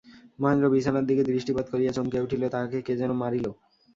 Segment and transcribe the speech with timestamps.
[0.39, 3.45] মহেন্দ্র বিছানার দিকে দৃষ্টিপাত করিয়া চমকিয়া উঠিল, তাহাকে কে যেন মারিল।